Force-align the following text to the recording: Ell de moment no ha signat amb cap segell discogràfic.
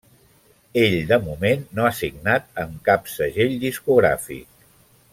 Ell 0.83 0.95
de 1.11 1.19
moment 1.25 1.61
no 1.79 1.85
ha 1.89 1.93
signat 1.99 2.49
amb 2.65 2.81
cap 2.91 3.07
segell 3.19 3.55
discogràfic. 3.69 4.69